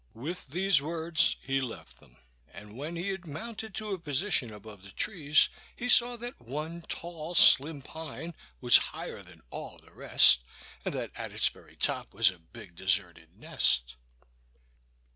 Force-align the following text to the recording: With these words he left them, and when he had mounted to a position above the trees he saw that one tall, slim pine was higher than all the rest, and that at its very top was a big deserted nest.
With 0.15 0.47
these 0.47 0.81
words 0.81 1.35
he 1.43 1.61
left 1.61 1.99
them, 1.99 2.17
and 2.47 2.75
when 2.75 2.95
he 2.95 3.09
had 3.09 3.27
mounted 3.27 3.75
to 3.75 3.91
a 3.93 3.99
position 3.99 4.51
above 4.51 4.81
the 4.81 4.89
trees 4.89 5.47
he 5.75 5.87
saw 5.87 6.17
that 6.17 6.41
one 6.41 6.81
tall, 6.81 7.35
slim 7.35 7.83
pine 7.83 8.33
was 8.61 8.77
higher 8.97 9.21
than 9.21 9.43
all 9.51 9.77
the 9.77 9.91
rest, 9.93 10.43
and 10.83 10.91
that 10.95 11.11
at 11.13 11.31
its 11.31 11.49
very 11.49 11.75
top 11.75 12.15
was 12.15 12.31
a 12.31 12.39
big 12.39 12.73
deserted 12.75 13.37
nest. 13.37 13.95